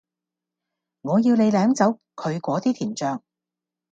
[1.01, 3.21] 我要你舔走佢果啲甜醬